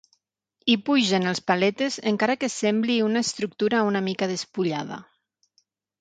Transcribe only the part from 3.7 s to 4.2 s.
una